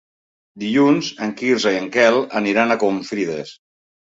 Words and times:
Dilluns 0.63 1.09
en 1.27 1.35
Quirze 1.41 1.75
i 1.75 1.79
en 1.83 1.91
Quel 1.99 2.19
aniran 2.41 2.77
a 2.77 2.79
Confrides. 2.85 3.57